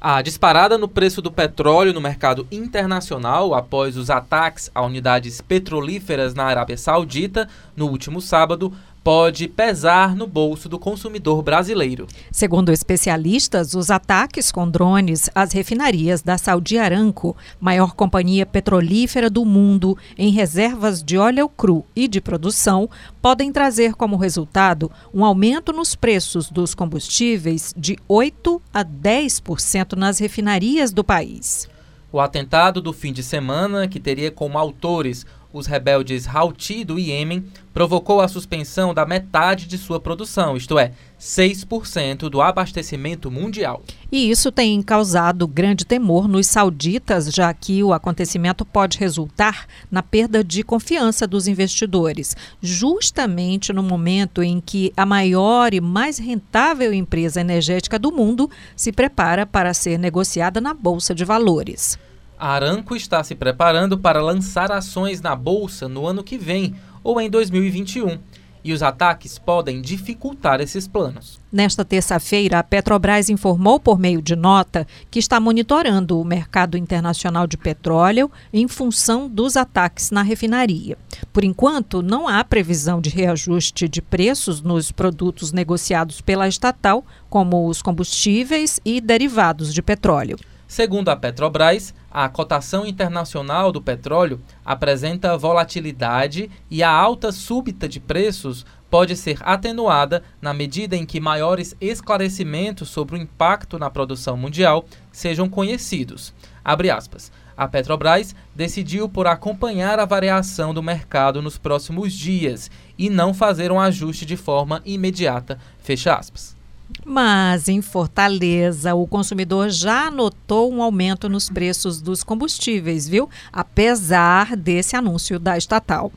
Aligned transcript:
A 0.00 0.22
disparada 0.22 0.78
no 0.78 0.86
preço 0.86 1.20
do 1.20 1.28
petróleo 1.28 1.92
no 1.92 2.00
mercado 2.00 2.46
internacional 2.52 3.52
após 3.52 3.96
os 3.96 4.10
ataques 4.10 4.70
a 4.72 4.80
unidades 4.82 5.40
petrolíferas 5.40 6.34
na 6.34 6.44
Arábia 6.44 6.76
Saudita 6.76 7.48
no 7.74 7.88
último 7.88 8.20
sábado 8.20 8.72
pode 9.08 9.48
pesar 9.48 10.14
no 10.14 10.26
bolso 10.26 10.68
do 10.68 10.78
consumidor 10.78 11.42
brasileiro. 11.42 12.06
Segundo 12.30 12.70
especialistas, 12.70 13.72
os 13.72 13.90
ataques 13.90 14.52
com 14.52 14.68
drones 14.68 15.30
às 15.34 15.54
refinarias 15.54 16.20
da 16.20 16.36
Saudi 16.36 16.76
Aramco, 16.76 17.34
maior 17.58 17.94
companhia 17.94 18.44
petrolífera 18.44 19.30
do 19.30 19.46
mundo 19.46 19.96
em 20.18 20.30
reservas 20.30 21.02
de 21.02 21.16
óleo 21.16 21.48
cru 21.48 21.86
e 21.96 22.06
de 22.06 22.20
produção, 22.20 22.86
podem 23.22 23.50
trazer 23.50 23.94
como 23.94 24.14
resultado 24.14 24.90
um 25.14 25.24
aumento 25.24 25.72
nos 25.72 25.94
preços 25.94 26.50
dos 26.50 26.74
combustíveis 26.74 27.72
de 27.74 27.98
8 28.06 28.60
a 28.74 28.84
10% 28.84 29.96
nas 29.96 30.18
refinarias 30.18 30.92
do 30.92 31.02
país. 31.02 31.66
O 32.12 32.20
atentado 32.20 32.82
do 32.82 32.92
fim 32.92 33.14
de 33.14 33.22
semana, 33.22 33.88
que 33.88 34.00
teria 34.00 34.30
como 34.30 34.58
autores 34.58 35.24
os 35.58 35.66
rebeldes 35.66 36.26
Houthi 36.26 36.84
do 36.84 36.98
Iêmen, 36.98 37.44
provocou 37.74 38.20
a 38.20 38.28
suspensão 38.28 38.94
da 38.94 39.04
metade 39.04 39.66
de 39.66 39.76
sua 39.78 40.00
produção, 40.00 40.56
isto 40.56 40.78
é, 40.78 40.92
6% 41.20 42.28
do 42.28 42.40
abastecimento 42.40 43.30
mundial. 43.30 43.82
E 44.10 44.30
isso 44.30 44.50
tem 44.50 44.80
causado 44.82 45.46
grande 45.46 45.84
temor 45.84 46.26
nos 46.26 46.46
sauditas, 46.46 47.32
já 47.32 47.52
que 47.52 47.82
o 47.82 47.92
acontecimento 47.92 48.64
pode 48.64 48.98
resultar 48.98 49.66
na 49.90 50.02
perda 50.02 50.42
de 50.42 50.62
confiança 50.62 51.26
dos 51.26 51.46
investidores, 51.46 52.36
justamente 52.60 53.72
no 53.72 53.82
momento 53.82 54.42
em 54.42 54.60
que 54.60 54.92
a 54.96 55.04
maior 55.04 55.74
e 55.74 55.80
mais 55.80 56.18
rentável 56.18 56.92
empresa 56.92 57.40
energética 57.40 57.98
do 57.98 58.10
mundo 58.10 58.50
se 58.74 58.90
prepara 58.90 59.46
para 59.46 59.74
ser 59.74 59.98
negociada 59.98 60.60
na 60.60 60.72
Bolsa 60.72 61.14
de 61.14 61.24
Valores. 61.24 61.98
A 62.38 62.52
Aranco 62.52 62.94
está 62.94 63.24
se 63.24 63.34
preparando 63.34 63.98
para 63.98 64.22
lançar 64.22 64.70
ações 64.70 65.20
na 65.20 65.34
bolsa 65.34 65.88
no 65.88 66.06
ano 66.06 66.22
que 66.22 66.38
vem 66.38 66.72
ou 67.02 67.20
em 67.20 67.28
2021. 67.28 68.16
E 68.62 68.72
os 68.72 68.80
ataques 68.80 69.38
podem 69.38 69.80
dificultar 69.80 70.60
esses 70.60 70.86
planos. 70.86 71.40
Nesta 71.50 71.84
terça-feira, 71.84 72.60
a 72.60 72.62
Petrobras 72.62 73.28
informou 73.28 73.80
por 73.80 73.98
meio 73.98 74.22
de 74.22 74.36
nota 74.36 74.86
que 75.10 75.18
está 75.18 75.40
monitorando 75.40 76.20
o 76.20 76.24
mercado 76.24 76.76
internacional 76.76 77.46
de 77.46 77.56
petróleo 77.56 78.30
em 78.52 78.68
função 78.68 79.28
dos 79.28 79.56
ataques 79.56 80.12
na 80.12 80.22
refinaria. 80.22 80.96
Por 81.32 81.42
enquanto, 81.42 82.02
não 82.02 82.28
há 82.28 82.44
previsão 82.44 83.00
de 83.00 83.10
reajuste 83.10 83.88
de 83.88 84.00
preços 84.00 84.60
nos 84.60 84.92
produtos 84.92 85.50
negociados 85.50 86.20
pela 86.20 86.46
estatal, 86.46 87.04
como 87.28 87.68
os 87.68 87.82
combustíveis 87.82 88.78
e 88.84 89.00
derivados 89.00 89.74
de 89.74 89.82
petróleo. 89.82 90.36
Segundo 90.68 91.08
a 91.08 91.16
Petrobras, 91.16 91.94
a 92.10 92.28
cotação 92.28 92.86
internacional 92.86 93.72
do 93.72 93.80
petróleo 93.80 94.38
apresenta 94.62 95.36
volatilidade 95.36 96.50
e 96.70 96.82
a 96.82 96.90
alta 96.90 97.32
súbita 97.32 97.88
de 97.88 97.98
preços 97.98 98.66
pode 98.90 99.16
ser 99.16 99.38
atenuada 99.40 100.22
na 100.42 100.52
medida 100.52 100.94
em 100.94 101.06
que 101.06 101.20
maiores 101.20 101.74
esclarecimentos 101.80 102.90
sobre 102.90 103.16
o 103.16 103.18
impacto 103.18 103.78
na 103.78 103.88
produção 103.88 104.36
mundial 104.36 104.84
sejam 105.10 105.48
conhecidos. 105.48 106.34
A 106.62 107.66
Petrobras 107.66 108.36
decidiu 108.54 109.08
por 109.08 109.26
acompanhar 109.26 109.98
a 109.98 110.04
variação 110.04 110.74
do 110.74 110.82
mercado 110.82 111.40
nos 111.40 111.56
próximos 111.56 112.12
dias 112.12 112.70
e 112.98 113.08
não 113.08 113.32
fazer 113.32 113.72
um 113.72 113.80
ajuste 113.80 114.26
de 114.26 114.36
forma 114.36 114.82
imediata. 114.84 115.58
Fecha 115.78 116.14
aspas. 116.14 116.57
Mas 117.04 117.68
em 117.68 117.80
Fortaleza, 117.80 118.94
o 118.94 119.06
consumidor 119.06 119.70
já 119.70 120.10
notou 120.10 120.72
um 120.72 120.82
aumento 120.82 121.28
nos 121.28 121.48
preços 121.48 122.00
dos 122.00 122.22
combustíveis, 122.22 123.08
viu? 123.08 123.28
Apesar 123.52 124.56
desse 124.56 124.96
anúncio 124.96 125.38
da 125.38 125.56
estatal. 125.56 126.12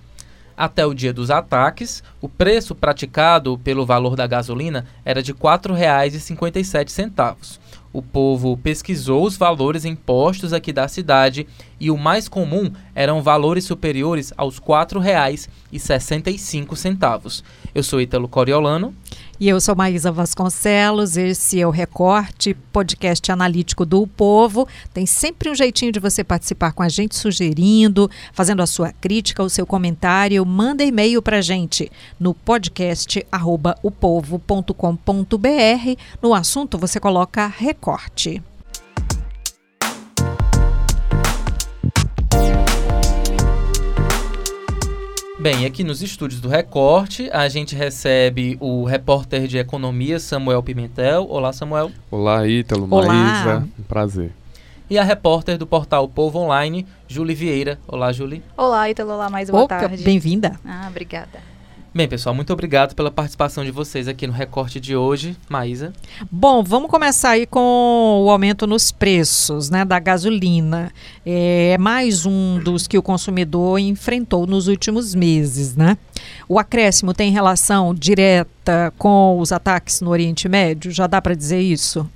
Até 0.55 0.85
o 0.85 0.93
dia 0.93 1.11
dos 1.11 1.31
ataques, 1.31 2.03
o 2.21 2.29
preço 2.29 2.75
praticado 2.75 3.57
pelo 3.57 3.85
valor 3.85 4.15
da 4.15 4.27
gasolina 4.27 4.85
era 5.03 5.23
de 5.23 5.31
R$ 5.31 5.39
4,57. 5.39 7.59
O 7.93 8.01
povo 8.01 8.55
pesquisou 8.55 9.25
os 9.25 9.35
valores 9.35 9.85
impostos 9.85 10.53
aqui 10.53 10.71
da 10.71 10.87
cidade 10.87 11.45
e 11.81 11.89
o 11.89 11.97
mais 11.97 12.29
comum 12.29 12.71
eram 12.93 13.23
valores 13.23 13.65
superiores 13.65 14.31
aos 14.37 14.59
R$ 14.59 14.65
4,65. 14.65 17.41
Eu 17.73 17.81
sou 17.81 17.99
Ítalo 17.99 18.27
Coriolano. 18.27 18.93
E 19.39 19.49
eu 19.49 19.59
sou 19.59 19.75
Maísa 19.75 20.11
Vasconcelos, 20.11 21.17
esse 21.17 21.59
é 21.59 21.65
o 21.65 21.71
Recorte, 21.71 22.53
podcast 22.71 23.31
analítico 23.31 23.83
do 23.83 24.05
Povo. 24.05 24.67
Tem 24.93 25.07
sempre 25.07 25.49
um 25.49 25.55
jeitinho 25.55 25.91
de 25.91 25.99
você 25.99 26.23
participar 26.23 26.73
com 26.73 26.83
a 26.83 26.89
gente, 26.89 27.15
sugerindo, 27.15 28.07
fazendo 28.31 28.61
a 28.61 28.67
sua 28.67 28.91
crítica, 28.91 29.41
o 29.41 29.49
seu 29.49 29.65
comentário. 29.65 30.45
Manda 30.45 30.83
e-mail 30.83 31.23
para 31.23 31.41
gente 31.41 31.91
no 32.19 32.35
podcast 32.35 33.25
arroba 33.31 33.75
upovo.com.br. 33.81 34.75
No 36.21 36.35
assunto 36.35 36.77
você 36.77 36.99
coloca 36.99 37.47
Recorte. 37.47 38.43
Bem, 45.41 45.65
aqui 45.65 45.83
nos 45.83 46.03
estúdios 46.03 46.39
do 46.39 46.47
Recorte, 46.47 47.27
a 47.33 47.49
gente 47.49 47.75
recebe 47.75 48.57
o 48.59 48.85
repórter 48.85 49.47
de 49.47 49.57
economia 49.57 50.19
Samuel 50.19 50.61
Pimentel. 50.61 51.25
Olá, 51.27 51.51
Samuel. 51.51 51.91
Olá, 52.11 52.47
Ítalo, 52.47 52.87
Olá. 52.91 53.07
Maísa. 53.11 53.67
Um 53.79 53.81
prazer. 53.81 54.31
E 54.87 54.99
a 54.99 55.03
repórter 55.03 55.57
do 55.57 55.65
portal 55.65 56.07
Povo 56.07 56.37
Online, 56.37 56.85
Julie 57.07 57.33
Vieira. 57.33 57.79
Olá, 57.87 58.11
Julie. 58.11 58.43
Olá, 58.55 58.87
Ítalo. 58.87 59.13
Olá, 59.13 59.31
mais 59.31 59.49
boa 59.49 59.63
Opa, 59.63 59.79
tarde. 59.79 60.03
Bem-vinda. 60.03 60.59
Ah, 60.63 60.85
obrigada. 60.87 61.39
Bem, 61.93 62.07
pessoal, 62.07 62.33
muito 62.33 62.53
obrigado 62.53 62.95
pela 62.95 63.11
participação 63.11 63.65
de 63.65 63.71
vocês 63.71 64.07
aqui 64.07 64.25
no 64.25 64.31
recorte 64.31 64.79
de 64.79 64.95
hoje. 64.95 65.35
Maísa. 65.49 65.91
Bom, 66.31 66.63
vamos 66.63 66.89
começar 66.89 67.31
aí 67.31 67.45
com 67.45 68.23
o 68.23 68.31
aumento 68.31 68.65
nos 68.65 68.93
preços 68.93 69.69
né, 69.69 69.83
da 69.83 69.99
gasolina. 69.99 70.89
É 71.25 71.77
mais 71.77 72.25
um 72.25 72.59
dos 72.59 72.87
que 72.87 72.97
o 72.97 73.03
consumidor 73.03 73.77
enfrentou 73.77 74.47
nos 74.47 74.69
últimos 74.69 75.13
meses. 75.13 75.75
Né? 75.75 75.97
O 76.47 76.57
acréscimo 76.57 77.13
tem 77.13 77.29
relação 77.29 77.93
direta 77.93 78.93
com 78.97 79.37
os 79.37 79.51
ataques 79.51 79.99
no 79.99 80.11
Oriente 80.11 80.47
Médio? 80.47 80.91
Já 80.91 81.07
dá 81.07 81.21
para 81.21 81.35
dizer 81.35 81.59
isso? 81.59 82.09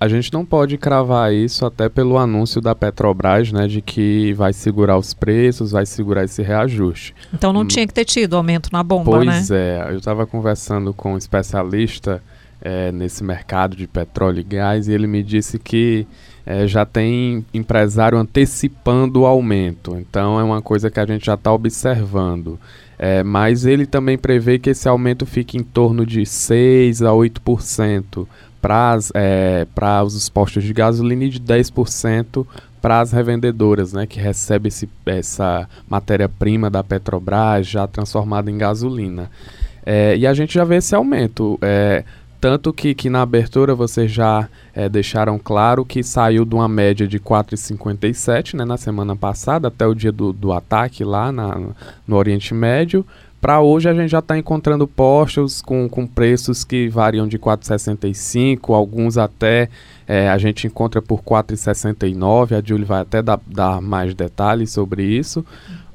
A 0.00 0.06
gente 0.06 0.32
não 0.32 0.44
pode 0.44 0.78
cravar 0.78 1.32
isso 1.32 1.66
até 1.66 1.88
pelo 1.88 2.18
anúncio 2.18 2.60
da 2.60 2.74
Petrobras, 2.74 3.50
né, 3.50 3.66
de 3.66 3.82
que 3.82 4.32
vai 4.34 4.52
segurar 4.52 4.96
os 4.96 5.12
preços, 5.12 5.72
vai 5.72 5.84
segurar 5.84 6.24
esse 6.24 6.40
reajuste. 6.40 7.14
Então 7.34 7.52
não 7.52 7.62
hum, 7.62 7.66
tinha 7.66 7.86
que 7.86 7.92
ter 7.92 8.04
tido 8.04 8.36
aumento 8.36 8.68
na 8.72 8.82
bomba, 8.82 9.10
pois 9.10 9.26
né? 9.26 9.32
Pois 9.32 9.50
é, 9.50 9.86
eu 9.90 9.98
estava 9.98 10.24
conversando 10.26 10.94
com 10.94 11.14
um 11.14 11.18
especialista 11.18 12.22
é, 12.60 12.92
nesse 12.92 13.22
mercado 13.24 13.76
de 13.76 13.86
petróleo 13.86 14.40
e 14.40 14.44
gás 14.44 14.88
e 14.88 14.92
ele 14.92 15.06
me 15.06 15.22
disse 15.22 15.58
que 15.58 16.06
é, 16.44 16.66
já 16.66 16.84
tem 16.86 17.44
empresário 17.52 18.18
antecipando 18.18 19.20
o 19.20 19.26
aumento. 19.26 19.96
Então 19.96 20.38
é 20.40 20.42
uma 20.42 20.62
coisa 20.62 20.90
que 20.90 20.98
a 20.98 21.06
gente 21.06 21.26
já 21.26 21.34
está 21.34 21.52
observando. 21.52 22.58
É, 22.98 23.22
mas 23.22 23.64
ele 23.64 23.86
também 23.86 24.18
prevê 24.18 24.58
que 24.58 24.70
esse 24.70 24.88
aumento 24.88 25.24
fique 25.24 25.56
em 25.56 25.62
torno 25.62 26.04
de 26.04 26.26
6 26.26 27.02
a 27.02 27.10
8% 27.10 28.26
para 28.60 28.98
é, 29.14 29.66
os 30.04 30.28
postos 30.28 30.64
de 30.64 30.72
gasolina 30.72 31.24
e 31.24 31.28
de 31.28 31.40
10% 31.40 32.44
para 32.82 33.00
as 33.00 33.12
revendedoras, 33.12 33.92
né, 33.92 34.06
que 34.06 34.20
recebem 34.20 34.68
esse, 34.68 34.88
essa 35.06 35.68
matéria-prima 35.88 36.68
da 36.68 36.82
Petrobras 36.82 37.66
já 37.66 37.86
transformada 37.86 38.50
em 38.50 38.58
gasolina. 38.58 39.30
É, 39.84 40.16
e 40.16 40.26
a 40.26 40.34
gente 40.34 40.54
já 40.54 40.64
vê 40.64 40.76
esse 40.76 40.94
aumento. 40.94 41.58
É, 41.62 42.04
tanto 42.40 42.72
que, 42.72 42.94
que 42.94 43.10
na 43.10 43.22
abertura 43.22 43.74
vocês 43.74 44.10
já 44.10 44.48
é, 44.74 44.88
deixaram 44.88 45.38
claro 45.38 45.84
que 45.84 46.02
saiu 46.02 46.44
de 46.44 46.54
uma 46.54 46.68
média 46.68 47.06
de 47.06 47.18
4,57 47.18 48.54
né, 48.54 48.64
na 48.64 48.76
semana 48.76 49.16
passada, 49.16 49.68
até 49.68 49.86
o 49.86 49.94
dia 49.94 50.12
do, 50.12 50.32
do 50.32 50.52
ataque 50.52 51.04
lá 51.04 51.32
na, 51.32 51.58
no 52.06 52.16
Oriente 52.16 52.54
Médio, 52.54 53.04
para 53.40 53.60
hoje 53.60 53.88
a 53.88 53.94
gente 53.94 54.10
já 54.10 54.18
está 54.18 54.36
encontrando 54.36 54.86
postos 54.86 55.62
com, 55.62 55.88
com 55.88 56.06
preços 56.06 56.64
que 56.64 56.88
variam 56.88 57.28
de 57.28 57.38
4,65, 57.38 58.74
alguns 58.74 59.16
até 59.16 59.68
é, 60.08 60.28
a 60.28 60.38
gente 60.38 60.66
encontra 60.66 61.00
por 61.00 61.22
4,69. 61.22 62.58
A 62.58 62.62
Julie 62.66 62.84
vai 62.84 63.02
até 63.02 63.22
dar, 63.22 63.38
dar, 63.46 63.80
mais 63.80 64.12
detalhes 64.12 64.72
sobre 64.72 65.04
isso. 65.04 65.44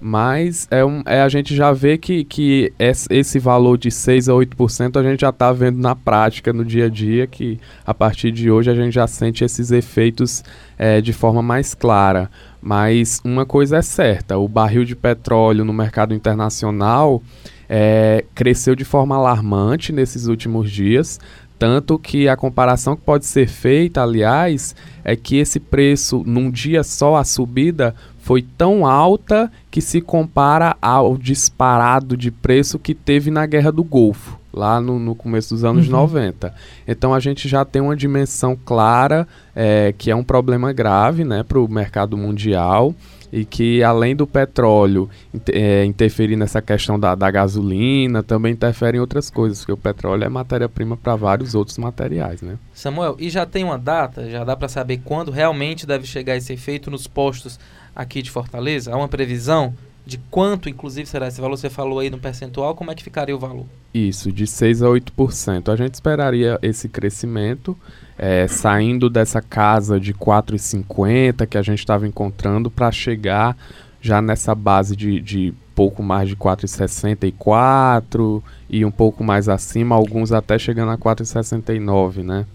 Mas 0.06 0.68
é, 0.70 0.84
um, 0.84 1.02
é 1.06 1.22
a 1.22 1.30
gente 1.30 1.56
já 1.56 1.72
vê 1.72 1.98
que, 1.98 2.26
que 2.26 2.74
esse 2.78 3.40
valor 3.40 3.78
de 3.78 3.90
6 3.90 4.28
a 4.28 4.34
8% 4.34 5.00
a 5.00 5.02
gente 5.04 5.22
já 5.22 5.30
está 5.30 5.54
vendo 5.54 5.80
na 5.80 5.96
prática, 5.96 6.52
no 6.52 6.66
dia 6.66 6.88
a 6.88 6.90
dia, 6.90 7.26
que 7.26 7.58
a 7.86 7.94
partir 7.94 8.30
de 8.30 8.52
hoje 8.52 8.70
a 8.70 8.76
gente 8.76 8.92
já 8.92 9.08
sente 9.08 9.46
esses 9.46 9.72
efeitos 9.72 10.44
é, 10.78 11.00
de 11.00 11.14
forma 11.14 11.42
mais 11.42 11.74
clara. 11.74 12.30
Mas 12.62 13.22
uma 13.24 13.46
coisa 13.46 13.78
é 13.78 13.82
certa: 13.82 14.38
o 14.38 14.46
barril 14.46 14.84
de 14.84 14.94
petróleo 14.94 15.64
no 15.64 15.72
mercado 15.72 16.14
internacional 16.14 17.24
é, 17.70 18.26
cresceu 18.36 18.76
de 18.76 18.84
forma 18.84 19.16
alarmante 19.16 19.94
nesses 19.94 20.28
últimos 20.28 20.70
dias. 20.70 21.18
Tanto 21.58 21.98
que 21.98 22.28
a 22.28 22.36
comparação 22.36 22.96
que 22.96 23.02
pode 23.02 23.26
ser 23.26 23.48
feita, 23.48 24.02
aliás, 24.02 24.76
é 25.04 25.16
que 25.16 25.38
esse 25.38 25.60
preço, 25.60 26.24
num 26.26 26.52
dia 26.52 26.84
só, 26.84 27.16
a 27.16 27.24
subida 27.24 27.96
foi 28.20 28.42
tão 28.42 28.86
alta 28.86 29.52
que 29.70 29.82
se 29.82 30.00
compara 30.00 30.78
ao 30.82 31.18
disparado 31.18 32.16
de 32.16 32.32
preço 32.32 32.80
que 32.80 32.94
teve 32.94 33.30
na 33.30 33.46
Guerra 33.46 33.72
do 33.72 33.84
Golfo, 33.84 34.40
lá 34.54 34.80
no, 34.80 34.98
no 34.98 35.14
começo 35.14 35.54
dos 35.54 35.66
anos 35.66 35.88
uhum. 35.88 35.92
90. 35.92 36.54
Então 36.88 37.14
a 37.14 37.20
gente 37.20 37.50
já 37.50 37.66
tem 37.66 37.82
uma 37.82 37.98
dimensão 37.98 38.58
clara 38.66 39.28
é, 39.54 39.94
que 39.98 40.10
é 40.10 40.16
um 40.16 40.24
problema 40.24 40.72
grave 40.72 41.26
né, 41.26 41.44
para 41.44 41.60
o 41.60 41.68
mercado 41.68 42.18
mundial 42.18 42.96
e 43.34 43.44
que 43.44 43.82
além 43.82 44.16
do 44.16 44.28
petróleo 44.28 45.10
é, 45.52 45.84
interferir 45.84 46.36
nessa 46.36 46.62
questão 46.62 47.00
da, 47.00 47.16
da, 47.16 47.32
gasolina, 47.32 48.22
também 48.22 48.54
interfere 48.54 48.98
em 48.98 49.00
outras 49.00 49.32
coisas, 49.32 49.58
porque 49.58 49.72
o 49.72 49.78
petróleo 49.78 50.24
é 50.24 50.30
matéria-prima 50.30 50.96
para 50.96 51.16
vários 51.16 51.56
outros 51.56 51.80
materiais, 51.80 52.44
né? 52.44 52.60
Samuel, 52.76 53.16
e 53.18 53.32
já 53.32 53.44
tem 53.44 53.64
uma 53.64 53.80
data? 53.80 54.30
Já 54.30 54.44
dá 54.44 54.56
para 54.56 54.68
saber 54.68 55.02
quando 55.04 55.32
realmente 55.32 55.88
deve 55.88 56.06
chegar 56.06 56.38
esse 56.38 56.54
efeito 56.54 56.92
nos 56.92 57.08
postos 57.08 57.60
aqui 57.96 58.22
de 58.22 58.30
Fortaleza? 58.30 58.94
Há 58.94 58.98
uma 58.98 59.08
previsão 59.08 59.74
de 60.06 60.18
quanto, 60.30 60.68
inclusive, 60.68 61.08
será 61.08 61.28
esse 61.28 61.40
valor? 61.40 61.58
Você 61.58 61.70
falou 61.70 62.00
aí 62.00 62.10
no 62.10 62.18
percentual, 62.18 62.76
como 62.76 62.92
é 62.92 62.96
que 62.96 63.04
ficaria 63.04 63.36
o 63.36 63.40
valor? 63.40 63.66
Isso, 63.94 64.32
de 64.32 64.46
6 64.46 64.84
a 64.84 64.88
8%. 64.88 65.72
A 65.72 65.76
gente 65.76 65.94
esperaria 65.94 66.60
esse 66.62 66.90
crescimento 66.90 67.78
é, 68.18 68.48
saindo 68.48 69.10
dessa 69.10 69.42
casa 69.42 70.00
de 70.00 70.14
4,50 70.14 71.48
que 71.48 71.58
a 71.58 71.62
gente 71.62 71.80
estava 71.80 72.08
encontrando 72.08 72.70
para 72.70 72.92
chegar 72.92 73.56
já 74.02 74.22
nessa 74.22 74.54
base 74.54 74.96
de, 74.96 75.22
de 75.22 75.54
pouco 75.74 76.04
mais 76.04 76.28
de 76.28 76.36
4,64 76.36 78.44
e 78.70 78.84
um 78.84 78.92
pouco 78.92 79.24
mais 79.24 79.48
acima, 79.48 79.96
alguns 79.96 80.32
até 80.32 80.60
chegando 80.60 80.92
a 80.92 80.98
4,69, 80.98 82.24
né? 82.24 82.46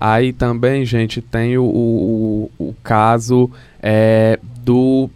Aí 0.00 0.32
também, 0.32 0.84
gente, 0.84 1.20
tem 1.20 1.58
o, 1.58 1.64
o, 1.64 2.50
o 2.58 2.74
caso 2.82 3.50
é, 3.82 4.38
do, 4.60 5.10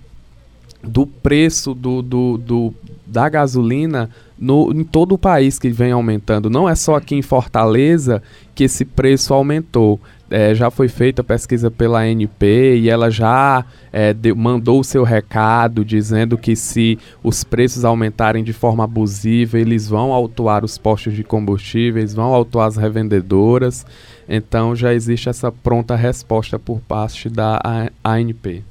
do 0.82 1.06
preço 1.06 1.74
do, 1.74 2.02
do, 2.02 2.38
do, 2.38 2.74
da 3.06 3.28
gasolina 3.28 4.10
no, 4.38 4.72
em 4.72 4.82
todo 4.82 5.12
o 5.12 5.18
país 5.18 5.58
que 5.58 5.70
vem 5.70 5.92
aumentando. 5.92 6.50
Não 6.50 6.68
é 6.68 6.74
só 6.74 6.96
aqui 6.96 7.14
em 7.14 7.22
Fortaleza 7.22 8.20
que 8.54 8.64
esse 8.64 8.84
preço 8.84 9.32
aumentou. 9.32 10.00
É, 10.28 10.54
já 10.54 10.70
foi 10.70 10.88
feita 10.88 11.22
pesquisa 11.22 11.70
pela 11.70 12.00
ANP 12.00 12.78
e 12.78 12.88
ela 12.88 13.10
já 13.10 13.64
é, 13.92 14.14
mandou 14.34 14.80
o 14.80 14.84
seu 14.84 15.04
recado 15.04 15.84
dizendo 15.84 16.38
que 16.38 16.56
se 16.56 16.98
os 17.22 17.44
preços 17.44 17.84
aumentarem 17.84 18.42
de 18.42 18.52
forma 18.52 18.82
abusiva, 18.82 19.58
eles 19.58 19.86
vão 19.86 20.10
autuar 20.10 20.64
os 20.64 20.78
postos 20.78 21.12
de 21.14 21.22
combustíveis, 21.22 22.14
vão 22.14 22.32
autuar 22.32 22.66
as 22.66 22.76
revendedoras. 22.76 23.86
Então 24.26 24.74
já 24.74 24.94
existe 24.94 25.28
essa 25.28 25.52
pronta 25.52 25.94
resposta 25.94 26.58
por 26.58 26.80
parte 26.80 27.28
da 27.28 27.60
ANP. 28.02 28.64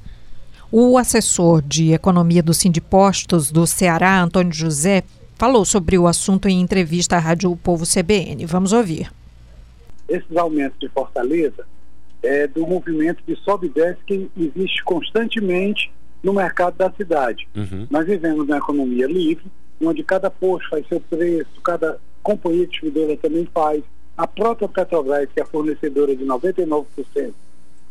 O 0.74 0.96
assessor 0.96 1.60
de 1.60 1.92
economia 1.92 2.42
do 2.42 2.54
Sindipostos 2.54 3.50
do 3.50 3.66
Ceará, 3.66 4.22
Antônio 4.22 4.54
José, 4.54 5.02
falou 5.34 5.66
sobre 5.66 5.98
o 5.98 6.06
assunto 6.06 6.48
em 6.48 6.62
entrevista 6.62 7.16
à 7.16 7.18
Rádio 7.18 7.54
Povo 7.56 7.84
CBN. 7.84 8.46
Vamos 8.46 8.72
ouvir. 8.72 9.12
Esses 10.08 10.34
aumentos 10.34 10.80
de 10.80 10.88
Fortaleza 10.88 11.66
é 12.22 12.46
do 12.46 12.66
movimento 12.66 13.22
de 13.28 13.36
sobe 13.36 13.66
e 13.66 13.68
desce 13.68 13.98
que 14.06 14.30
existe 14.34 14.82
constantemente 14.82 15.92
no 16.22 16.32
mercado 16.32 16.74
da 16.78 16.90
cidade. 16.90 17.46
Uhum. 17.54 17.86
Nós 17.90 18.06
vivemos 18.06 18.46
numa 18.46 18.56
economia 18.56 19.06
livre, 19.06 19.44
onde 19.78 20.02
cada 20.02 20.30
posto 20.30 20.70
faz 20.70 20.88
seu 20.88 21.00
preço, 21.00 21.50
cada 21.62 21.98
companhia 22.22 22.66
distribuidora 22.66 23.14
também 23.18 23.46
faz. 23.52 23.82
A 24.16 24.26
própria 24.26 24.68
Petrobras, 24.68 25.28
que 25.34 25.40
é 25.40 25.44
fornecedora 25.44 26.16
de 26.16 26.24
99%, 26.24 26.86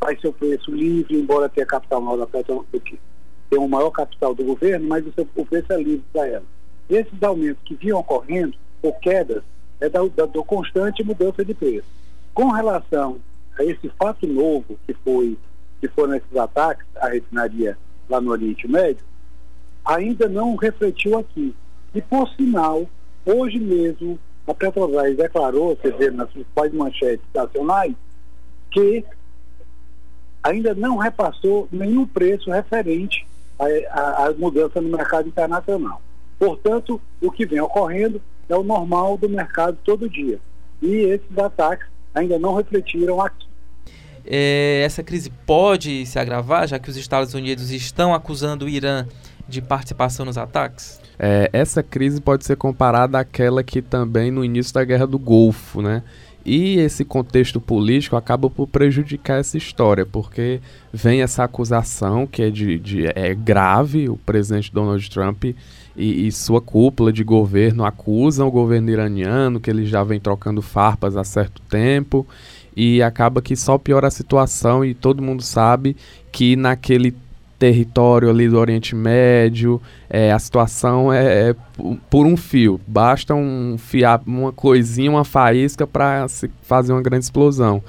faz 0.02 0.20
seu 0.20 0.34
preço 0.34 0.72
livre, 0.72 1.16
embora 1.16 1.48
tenha 1.48 1.66
capital 1.66 2.02
maior 2.02 2.18
da 2.18 2.28
Petrobras, 2.28 2.82
que 2.84 3.00
tem 3.50 3.60
o 3.60 3.68
maior 3.68 3.92
capital 3.92 4.34
do 4.34 4.44
governo, 4.44 4.88
mas 4.88 5.06
o, 5.06 5.14
seu, 5.14 5.28
o 5.36 5.46
preço 5.46 5.72
é 5.72 5.78
livre 5.78 6.04
para 6.12 6.28
ela. 6.28 6.44
Esses 6.90 7.22
aumentos 7.22 7.62
que 7.64 7.76
vinham 7.76 8.00
ocorrendo, 8.00 8.56
ou 8.82 8.92
quedas, 8.94 9.44
é 9.80 9.88
da, 9.88 10.00
da, 10.16 10.26
do 10.26 10.44
constante 10.44 11.04
mudança 11.04 11.46
de 11.46 11.54
preço. 11.54 11.88
Com 12.34 12.50
relação 12.50 13.20
a 13.60 13.64
esse 13.64 13.90
fato 13.90 14.26
novo 14.26 14.78
que 14.88 14.94
foi 14.96 15.38
que 15.80 15.88
foram 15.88 16.14
esses 16.16 16.36
ataques 16.36 16.86
à 16.96 17.10
refinaria 17.10 17.78
lá 18.08 18.22
no 18.22 18.32
Oriente 18.32 18.68
Médio, 18.68 19.04
ainda 19.84 20.30
não 20.30 20.56
refletiu 20.56 21.18
aqui. 21.18 21.56
E 21.94 22.02
por 22.02 22.30
sinal, 22.30 22.88
hoje 23.26 23.60
mesmo 23.60 24.20
a 24.48 24.54
Petrobras 24.54 25.18
declarou, 25.18 25.76
você 25.76 25.92
vê 25.92 26.12
nas 26.12 26.30
principais 26.30 26.74
manchetes 26.74 27.26
nacionais, 27.34 27.96
que 28.70 29.04
ainda 30.44 30.74
não 30.74 30.98
repassou 30.98 31.68
nenhum 31.72 32.06
preço 32.06 32.52
referente 32.52 33.28
à 33.92 34.34
mudança 34.38 34.82
no 34.82 34.90
mercado 34.90 35.28
internacional. 35.28 36.02
Portanto, 36.40 37.00
o 37.22 37.32
que 37.32 37.46
vem 37.46 37.60
ocorrendo 37.60 38.22
é 38.50 38.56
o 38.56 38.64
normal 38.64 39.18
do 39.18 39.30
mercado 39.30 39.78
todo 39.84 40.10
dia. 40.10 40.40
E 40.82 40.88
esses 40.88 41.38
ataques 41.38 41.88
ainda 42.14 42.40
não 42.40 42.56
refletiram 42.56 43.22
aqui. 43.22 43.46
É, 44.26 44.82
essa 44.84 45.04
crise 45.04 45.32
pode 45.46 46.06
se 46.06 46.20
agravar, 46.20 46.68
já 46.68 46.78
que 46.80 46.90
os 46.90 46.98
Estados 46.98 47.34
Unidos 47.34 47.72
estão 47.72 48.14
acusando 48.14 48.66
o 48.66 48.70
Irã 48.70 49.08
de 49.48 49.62
participação 49.62 50.26
nos 50.26 50.38
ataques? 50.38 51.00
É, 51.20 51.50
essa 51.54 51.84
crise 51.84 52.20
pode 52.20 52.46
ser 52.46 52.56
comparada 52.56 53.20
àquela 53.20 53.64
que 53.64 53.82
também 53.82 54.32
no 54.32 54.44
início 54.44 54.74
da 54.74 54.84
Guerra 54.84 55.06
do 55.06 55.20
Golfo, 55.20 55.82
né? 55.82 56.04
E 56.44 56.80
esse 56.80 57.06
contexto 57.06 57.62
político 57.62 58.16
acaba 58.16 58.50
por 58.50 58.68
prejudicar 58.68 59.40
essa 59.40 59.58
história, 59.58 60.06
porque 60.06 60.60
vem 60.92 61.22
essa 61.22 61.44
acusação 61.44 62.26
que 62.26 62.42
é, 62.42 62.50
de, 62.50 62.80
de 62.80 63.06
é 63.08 63.36
grave, 63.36 64.10
o 64.10 64.18
presidente 64.18 64.74
Donald 64.74 65.08
Trump 65.08 65.44
e, 65.44 65.56
e, 65.96 66.32
sua 66.32 66.60
cúpula 66.60 67.14
de 67.14 67.24
governo 67.24 67.86
acusam 67.86 68.48
o 68.48 68.52
governo 68.52 68.90
iraniano, 68.90 69.60
que 69.60 69.70
ele 69.70 69.86
já 69.86 70.04
vem 70.04 70.20
trocando 70.20 70.62
farpas 70.62 71.16
há 71.16 71.24
certo 71.24 71.62
tempo, 71.70 72.26
e 72.76 73.04
acaba 73.04 73.42
que 73.42 73.56
só 73.56 73.78
piora 73.78 74.08
a 74.08 74.12
situação 74.12 74.84
e 74.84 74.96
todo 74.96 75.22
mundo 75.22 75.44
sabe 75.44 75.96
que 76.32 76.56
naquele 76.56 77.14
território 77.62 78.28
ali 78.28 78.50
do 78.50 78.58
Oriente 78.58 78.96
Médio, 78.96 79.80
é, 80.10 80.32
a 80.32 80.40
situação 80.40 81.14
é, 81.14 81.52
é, 81.52 81.56
por 82.10 82.26
um 82.26 82.36
fio. 82.36 82.82
Basta 82.88 83.36
um 83.36 83.78
fiar, 83.78 84.20
uma 84.26 84.52
coisinha, 84.52 85.12
uma 85.12 85.24
faísca 85.24 85.86
para 85.86 86.26
fazer 86.64 86.92
uma 86.92 87.04
grande 87.04 87.26
explosão. 87.26 87.84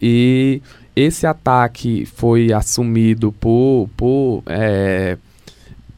E 0.00 0.62
esse 0.94 1.26
ataque 1.26 2.06
foi 2.06 2.52
assumido 2.52 3.32
por, 3.32 3.90
por 3.96 4.44
é, 4.46 5.18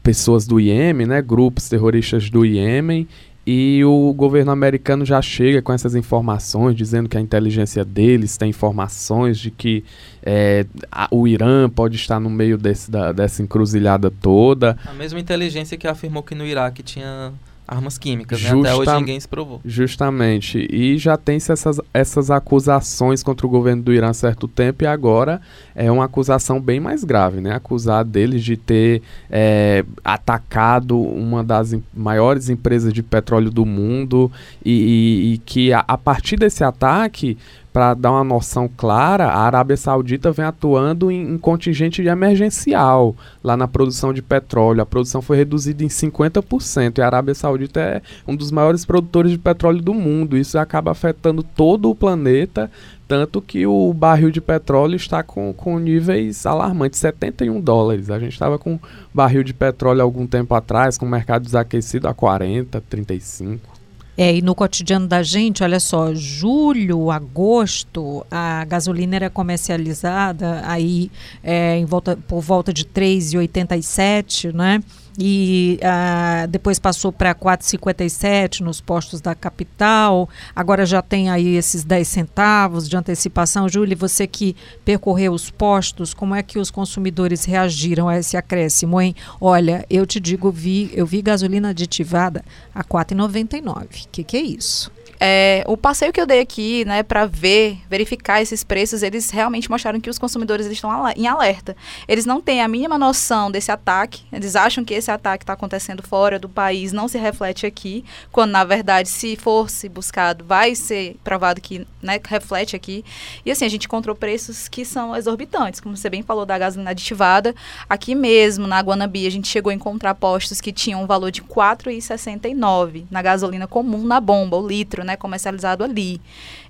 pessoas 0.01 0.47
do 0.47 0.59
Iêmen, 0.59 1.05
né, 1.05 1.21
grupos 1.21 1.69
terroristas 1.69 2.31
do 2.31 2.43
Iêmen, 2.43 3.07
e 3.51 3.83
o 3.83 4.13
governo 4.13 4.51
americano 4.51 5.03
já 5.03 5.19
chega 5.23 5.59
com 5.59 5.73
essas 5.73 5.95
informações, 5.95 6.75
dizendo 6.75 7.09
que 7.09 7.17
a 7.17 7.19
inteligência 7.19 7.83
deles 7.83 8.37
tem 8.37 8.51
informações 8.51 9.39
de 9.39 9.49
que 9.49 9.83
é, 10.21 10.67
a, 10.91 11.07
o 11.09 11.27
Irã 11.27 11.67
pode 11.67 11.95
estar 11.95 12.19
no 12.19 12.29
meio 12.29 12.59
desse, 12.59 12.91
da, 12.91 13.11
dessa 13.11 13.41
encruzilhada 13.41 14.11
toda. 14.11 14.77
A 14.85 14.93
mesma 14.93 15.19
inteligência 15.19 15.75
que 15.79 15.87
afirmou 15.87 16.21
que 16.21 16.35
no 16.35 16.45
Iraque 16.45 16.83
tinha 16.83 17.33
armas 17.69 17.97
químicas, 17.97 18.41
né? 18.41 18.49
Até 18.49 18.75
hoje 18.75 18.95
ninguém 18.95 19.19
se 19.19 19.27
provou. 19.27 19.61
Justamente. 19.63 20.67
E 20.71 20.97
já 20.97 21.15
tem 21.15 21.35
essas, 21.35 21.79
essas 21.93 22.31
acusações 22.31 23.21
contra 23.21 23.45
o 23.45 23.49
governo 23.49 23.83
do 23.83 23.93
Irã 23.93 24.09
há 24.09 24.13
certo 24.13 24.47
tempo 24.47 24.83
e 24.83 24.87
agora 24.87 25.39
é 25.75 25.91
uma 25.91 26.05
acusação 26.05 26.59
bem 26.59 26.79
mais 26.79 27.03
grave, 27.03 27.39
né? 27.39 27.53
Acusar 27.53 28.03
deles 28.03 28.43
de 28.43 28.57
ter 28.57 29.01
é, 29.29 29.85
atacado 30.03 30.99
uma 30.99 31.43
das 31.43 31.75
maiores 31.93 32.49
empresas 32.49 32.91
de 32.91 33.03
petróleo 33.03 33.51
do 33.51 33.65
mundo 33.65 34.31
e, 34.65 34.71
e, 34.71 35.33
e 35.33 35.37
que 35.37 35.71
a, 35.71 35.85
a 35.87 35.97
partir 35.97 36.37
desse 36.37 36.63
ataque 36.63 37.37
para 37.71 37.93
dar 37.93 38.11
uma 38.11 38.23
noção 38.23 38.67
clara, 38.67 39.27
a 39.27 39.41
Arábia 39.41 39.77
Saudita 39.77 40.31
vem 40.31 40.45
atuando 40.45 41.11
em, 41.11 41.33
em, 41.33 41.37
contingente 41.37 42.01
emergencial 42.01 43.15
lá 43.43 43.55
na 43.55 43.67
produção 43.67 44.11
de 44.11 44.21
petróleo. 44.21 44.81
A 44.81 44.85
produção 44.85 45.21
foi 45.21 45.37
reduzida 45.37 45.83
em 45.83 45.87
50% 45.87 46.97
e 46.97 47.01
a 47.01 47.05
Arábia 47.05 47.35
Saudita 47.35 47.79
é 47.79 48.01
um 48.27 48.35
dos 48.35 48.51
maiores 48.51 48.85
produtores 48.85 49.31
de 49.31 49.37
petróleo 49.37 49.81
do 49.81 49.93
mundo. 49.93 50.35
Isso 50.35 50.57
acaba 50.57 50.91
afetando 50.91 51.43
todo 51.43 51.89
o 51.89 51.95
planeta, 51.95 52.71
tanto 53.07 53.41
que 53.41 53.67
o 53.67 53.93
barril 53.93 54.31
de 54.31 54.41
petróleo 54.41 54.95
está 54.95 55.21
com, 55.21 55.53
com 55.53 55.77
níveis 55.77 56.45
alarmantes, 56.47 56.99
71 56.99 57.61
dólares. 57.61 58.09
A 58.09 58.17
gente 58.17 58.33
estava 58.33 58.57
com 58.57 58.79
barril 59.13 59.43
de 59.43 59.53
petróleo 59.53 60.01
algum 60.01 60.25
tempo 60.25 60.55
atrás, 60.55 60.97
com 60.97 61.05
o 61.05 61.09
mercado 61.09 61.43
desaquecido 61.43 62.07
a 62.07 62.13
40, 62.15 62.81
35. 62.89 63.78
É, 64.21 64.35
e 64.35 64.41
no 64.41 64.53
cotidiano 64.53 65.07
da 65.07 65.23
gente, 65.23 65.63
olha 65.63 65.79
só, 65.79 66.13
julho, 66.13 67.09
agosto, 67.09 68.25
a 68.29 68.65
gasolina 68.65 69.15
era 69.15 69.29
comercializada 69.29 70.61
aí 70.65 71.09
é, 71.41 71.77
em 71.77 71.85
volta, 71.85 72.17
por 72.27 72.41
volta 72.41 72.73
de 72.73 72.83
3,87, 72.83 74.51
né? 74.53 74.83
E 75.17 75.79
uh, 75.81 76.47
depois 76.47 76.79
passou 76.79 77.11
para 77.11 77.33
4,57 77.33 78.61
nos 78.61 78.81
postos 78.81 79.21
da 79.21 79.33
capital. 79.33 80.29
Agora 80.55 80.85
já 80.85 81.01
tem 81.01 81.29
aí 81.29 81.55
esses 81.55 81.83
10 81.83 82.07
centavos 82.07 82.87
de 82.87 82.95
antecipação. 82.95 83.67
Júlia, 83.67 83.95
você 83.95 84.27
que 84.27 84.55
percorreu 84.85 85.33
os 85.33 85.49
postos, 85.49 86.13
como 86.13 86.35
é 86.35 86.43
que 86.43 86.59
os 86.59 86.71
consumidores 86.71 87.45
reagiram 87.45 88.07
a 88.07 88.17
esse 88.17 88.37
acréscimo, 88.37 88.99
hein? 89.01 89.15
Olha, 89.39 89.85
eu 89.89 90.05
te 90.05 90.19
digo, 90.19 90.51
vi, 90.51 90.91
eu 90.93 91.05
vi 91.05 91.21
gasolina 91.21 91.69
aditivada 91.69 92.43
a 92.73 92.83
4,99. 92.83 94.05
O 94.05 94.09
que, 94.11 94.23
que 94.23 94.37
é 94.37 94.41
isso? 94.41 94.91
É, 95.19 95.65
o 95.67 95.75
passeio 95.75 96.13
que 96.13 96.21
eu 96.21 96.25
dei 96.25 96.39
aqui, 96.39 96.85
né, 96.85 97.03
para 97.03 97.25
ver, 97.25 97.79
verificar 97.89 98.41
esses 98.41 98.63
preços, 98.63 99.03
eles 99.03 99.29
realmente 99.29 99.69
mostraram 99.69 99.99
que 99.99 100.09
os 100.09 100.17
consumidores 100.17 100.65
eles 100.65 100.77
estão 100.77 100.91
em 101.09 101.27
alerta. 101.27 101.75
Eles 102.07 102.25
não 102.25 102.39
têm 102.39 102.61
a 102.61 102.67
mínima 102.67 102.97
noção 102.97 103.51
desse 103.51 103.69
ataque. 103.69 104.23
Eles 104.31 104.55
acham 104.55 104.85
que 104.85 104.93
esse 104.93 105.11
ataque 105.11 105.43
está 105.43 105.53
acontecendo 105.53 106.01
fora 106.01 106.39
do 106.39 106.47
país, 106.47 106.93
não 106.93 107.09
se 107.09 107.17
reflete 107.17 107.65
aqui, 107.65 108.05
quando 108.31 108.51
na 108.51 108.63
verdade, 108.63 109.09
se 109.09 109.35
fosse 109.35 109.89
buscado, 109.89 110.45
vai 110.45 110.73
ser 110.73 111.17
provado 111.21 111.59
que 111.59 111.85
né, 112.01 112.19
reflete 112.25 112.75
aqui. 112.75 113.03
E 113.45 113.51
assim, 113.51 113.65
a 113.65 113.69
gente 113.69 113.87
encontrou 113.87 114.15
preços 114.15 114.69
que 114.69 114.85
são 114.85 115.13
exorbitantes, 115.15 115.81
como 115.81 115.97
você 115.97 116.09
bem 116.09 116.23
falou 116.23 116.45
da 116.45 116.57
gasolina 116.57 116.91
aditivada. 116.91 117.53
Aqui 117.89 118.15
mesmo, 118.15 118.67
na 118.67 118.79
Guanabi, 118.79 119.27
a 119.27 119.31
gente 119.31 119.49
chegou 119.49 119.69
a 119.69 119.73
encontrar 119.73 120.15
postos 120.15 120.61
que 120.61 120.71
tinham 120.71 121.03
um 121.03 121.05
valor 121.05 121.29
de 121.29 121.41
R$ 121.41 121.47
4,69 121.47 123.05
na 123.11 123.21
gasolina 123.21 123.67
comum, 123.67 124.05
na 124.05 124.21
bomba, 124.21 124.55
o 124.55 124.65
litro, 124.65 125.03
né, 125.03 125.08
comercializado 125.15 125.83
ali. 125.83 126.21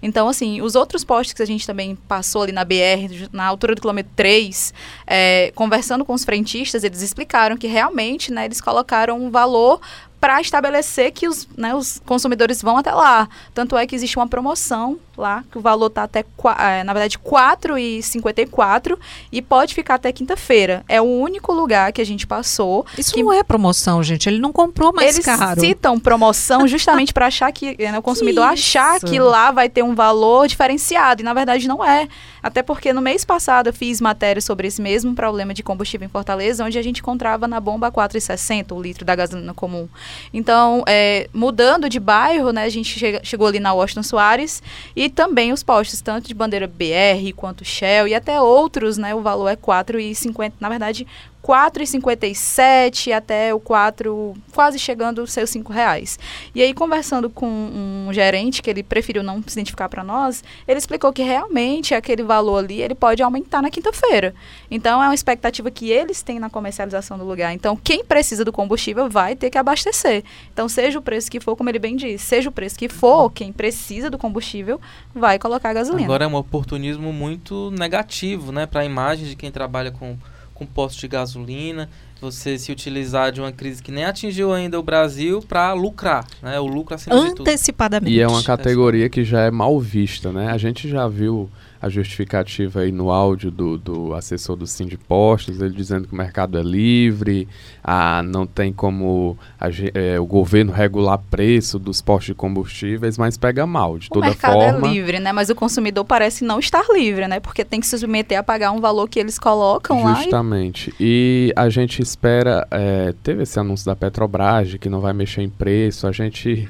Então, 0.01 0.27
assim, 0.27 0.61
os 0.61 0.75
outros 0.75 1.03
postos 1.03 1.33
que 1.33 1.41
a 1.41 1.45
gente 1.45 1.65
também 1.65 1.95
passou 1.95 2.43
ali 2.43 2.51
na 2.51 2.63
BR, 2.63 3.29
na 3.31 3.45
altura 3.45 3.75
do 3.75 3.81
quilômetro 3.81 4.11
3, 4.15 4.73
é, 5.07 5.51
conversando 5.55 6.05
com 6.05 6.13
os 6.13 6.23
frentistas, 6.23 6.83
eles 6.83 7.01
explicaram 7.01 7.57
que 7.57 7.67
realmente, 7.67 8.31
né, 8.31 8.45
eles 8.45 8.61
colocaram 8.61 9.19
um 9.19 9.29
valor 9.29 9.79
para 10.19 10.41
estabelecer 10.41 11.11
que 11.11 11.27
os, 11.27 11.47
né, 11.57 11.73
os 11.73 12.01
consumidores 12.05 12.61
vão 12.61 12.77
até 12.77 12.91
lá. 12.91 13.29
Tanto 13.53 13.77
é 13.77 13.87
que 13.87 13.95
existe 13.95 14.17
uma 14.17 14.27
promoção 14.27 14.99
lá, 15.19 15.43
que 15.51 15.57
o 15.57 15.61
valor 15.61 15.87
está 15.87 16.03
até, 16.03 16.25
é, 16.59 16.83
na 16.83 16.93
verdade, 16.93 17.17
R$ 17.17 17.29
4,54 17.29 18.97
e 19.31 19.41
pode 19.41 19.75
ficar 19.75 19.95
até 19.95 20.11
quinta-feira. 20.11 20.83
É 20.87 21.01
o 21.01 21.05
único 21.05 21.53
lugar 21.53 21.91
que 21.91 22.01
a 22.01 22.05
gente 22.05 22.25
passou. 22.25 22.85
Isso 22.97 23.13
que... 23.13 23.21
não 23.21 23.31
é 23.31 23.43
promoção, 23.43 24.01
gente. 24.01 24.27
Ele 24.27 24.39
não 24.39 24.51
comprou 24.51 24.93
mais 24.93 25.15
Eles 25.15 25.25
caro. 25.25 25.51
Eles 25.51 25.69
citam 25.69 25.99
promoção 25.99 26.67
justamente 26.67 27.13
para 27.13 27.27
achar 27.27 27.51
que, 27.51 27.75
né, 27.77 27.97
o 27.97 28.01
consumidor 28.03 28.47
que 28.47 28.53
achar 28.53 28.99
que 28.99 29.19
lá 29.19 29.51
vai 29.51 29.69
ter 29.69 29.83
um 29.83 29.93
valor 29.93 30.47
diferenciado. 30.47 31.21
E 31.21 31.25
na 31.25 31.33
verdade 31.33 31.67
não 31.67 31.83
é. 31.83 32.07
Até 32.41 32.63
porque 32.63 32.93
no 32.93 33.01
mês 33.01 33.25
passado 33.25 33.67
eu 33.67 33.73
fiz 33.73 33.99
matéria 33.99 34.41
sobre 34.41 34.67
esse 34.67 34.81
mesmo 34.81 35.13
problema 35.13 35.53
de 35.53 35.61
combustível 35.61 36.05
em 36.05 36.09
Fortaleza, 36.09 36.63
onde 36.63 36.77
a 36.77 36.81
gente 36.81 36.99
encontrava 36.99 37.47
na 37.47 37.59
bomba 37.59 37.91
4,60 37.91 38.75
o 38.75 38.81
litro 38.81 39.03
da 39.03 39.15
gasolina 39.15 39.53
comum. 39.53 39.87
Então, 40.33 40.83
é, 40.87 41.29
mudando 41.33 41.89
de 41.89 41.99
bairro, 41.99 42.51
né, 42.51 42.63
a 42.63 42.69
gente 42.69 42.97
chega, 42.97 43.19
chegou 43.23 43.47
ali 43.47 43.59
na 43.59 43.73
Washington 43.73 44.03
Soares 44.03 44.63
e 44.95 45.08
também 45.09 45.51
os 45.51 45.63
postos, 45.63 46.01
tanto 46.01 46.27
de 46.27 46.33
bandeira 46.33 46.67
BR 46.67 47.33
quanto 47.35 47.65
Shell 47.65 48.07
e 48.07 48.15
até 48.15 48.41
outros, 48.41 48.97
né, 48.97 49.13
o 49.13 49.21
valor 49.21 49.47
é 49.47 49.55
4,50, 49.55 50.53
na 50.59 50.69
verdade, 50.69 51.07
4,57 51.43 53.11
até 53.11 53.53
o 53.53 53.59
4, 53.59 54.35
quase 54.51 54.77
chegando 54.77 55.21
aos 55.21 55.31
seus 55.31 55.49
5 55.49 55.71
reais. 55.71 56.19
E 56.53 56.61
aí, 56.61 56.73
conversando 56.73 57.29
com 57.29 57.47
um 57.47 58.09
gerente, 58.11 58.61
que 58.61 58.69
ele 58.69 58.83
preferiu 58.83 59.23
não 59.23 59.41
se 59.45 59.53
identificar 59.53 59.87
para 59.89 60.03
nós, 60.03 60.43
ele 60.67 60.77
explicou 60.77 61.13
que 61.13 61.23
realmente 61.23 61.95
aquele 61.95 62.23
valor 62.23 62.57
ali, 62.57 62.81
ele 62.81 62.93
pode 62.93 63.23
aumentar 63.23 63.61
na 63.61 63.69
quinta-feira. 63.69 64.35
Então, 64.69 65.01
é 65.01 65.07
uma 65.07 65.15
expectativa 65.15 65.71
que 65.71 65.89
eles 65.89 66.21
têm 66.21 66.39
na 66.39 66.49
comercialização 66.49 67.17
do 67.17 67.23
lugar. 67.23 67.53
Então, 67.53 67.75
quem 67.75 68.03
precisa 68.03 68.43
do 68.43 68.51
combustível 68.51 69.09
vai 69.09 69.35
ter 69.35 69.49
que 69.49 69.57
abastecer. 69.57 70.23
Então, 70.53 70.67
seja 70.67 70.99
o 70.99 71.01
preço 71.01 71.31
que 71.31 71.39
for, 71.39 71.55
como 71.55 71.69
ele 71.69 71.79
bem 71.79 71.95
disse, 71.95 72.25
seja 72.25 72.49
o 72.49 72.51
preço 72.51 72.77
que 72.77 72.89
for, 72.89 73.29
quem 73.31 73.53
precisa 73.53 74.09
do 74.09 74.17
combustível 74.17 74.79
vai 75.15 75.39
colocar 75.39 75.73
gasolina. 75.73 76.05
Agora 76.05 76.25
é 76.25 76.27
um 76.27 76.35
oportunismo 76.35 77.13
muito 77.13 77.71
negativo, 77.71 78.51
né, 78.51 78.65
para 78.65 78.81
a 78.81 78.85
imagem 78.85 79.25
de 79.25 79.35
quem 79.35 79.51
trabalha 79.51 79.91
com 79.91 80.17
com 80.59 80.65
postos 80.65 80.99
de 80.99 81.07
gasolina, 81.07 81.89
você 82.21 82.59
se 82.59 82.69
utilizar 82.71 83.31
de 83.31 83.39
uma 83.39 83.51
crise 83.51 83.81
que 83.81 83.91
nem 83.91 84.03
atingiu 84.03 84.51
ainda 84.51 84.77
o 84.77 84.83
Brasil 84.83 85.41
para 85.41 85.71
lucrar, 85.71 86.27
né? 86.43 86.59
O 86.59 86.67
lucro 86.67 86.93
acima 86.93 87.15
Antecipadamente. 87.15 88.13
E 88.13 88.19
é 88.19 88.27
uma 88.27 88.43
categoria 88.43 89.09
que 89.09 89.23
já 89.23 89.41
é 89.41 89.49
mal 89.49 89.79
vista, 89.79 90.31
né? 90.31 90.51
A 90.51 90.57
gente 90.57 90.89
já 90.89 91.07
viu 91.07 91.49
a 91.81 91.87
justificativa 91.87 92.81
aí 92.81 92.91
no 92.91 93.09
áudio 93.09 93.49
do, 93.49 93.77
do 93.77 94.13
assessor 94.13 94.55
do 94.55 94.65
Postos, 95.07 95.61
ele 95.61 95.73
dizendo 95.73 96.07
que 96.07 96.13
o 96.13 96.17
mercado 96.17 96.57
é 96.57 96.61
livre, 96.61 97.47
ah, 97.83 98.21
não 98.23 98.45
tem 98.45 98.73
como 98.73 99.37
a, 99.59 99.67
é, 99.93 100.19
o 100.19 100.25
governo 100.25 100.71
regular 100.71 101.19
preço 101.29 101.79
dos 101.79 102.01
postos 102.01 102.27
de 102.27 102.33
combustíveis, 102.33 103.17
mas 103.17 103.37
pega 103.37 103.65
mal, 103.65 103.97
de 103.97 104.07
o 104.07 104.09
toda 104.09 104.33
forma. 104.33 104.55
O 104.55 104.59
mercado 104.59 104.85
é 104.85 104.89
livre, 104.89 105.19
né? 105.19 105.31
Mas 105.31 105.49
o 105.49 105.55
consumidor 105.55 106.03
parece 106.03 106.43
não 106.43 106.59
estar 106.59 106.85
livre, 106.91 107.27
né? 107.27 107.39
Porque 107.39 107.63
tem 107.63 107.79
que 107.79 107.87
se 107.87 107.97
submeter 107.97 108.37
a 108.37 108.43
pagar 108.43 108.71
um 108.71 108.81
valor 108.81 109.07
que 109.07 109.19
eles 109.19 109.39
colocam 109.39 109.97
Justamente. 109.97 110.17
lá. 110.17 110.23
Justamente. 110.23 110.93
E... 110.99 111.53
e... 111.55 111.59
a 111.59 111.69
gente 111.69 112.01
espera, 112.01 112.67
é, 112.71 113.13
teve 113.23 113.43
esse 113.43 113.59
anúncio 113.59 113.85
da 113.85 113.95
Petrobras 113.95 114.69
de 114.69 114.77
que 114.77 114.89
não 114.89 114.99
vai 114.99 115.13
mexer 115.13 115.41
em 115.41 115.49
preço, 115.49 116.07
a 116.07 116.11
gente 116.11 116.67